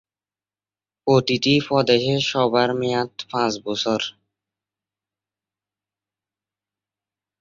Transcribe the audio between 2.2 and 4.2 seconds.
সভার মেয়াদ পাঁচ বছর।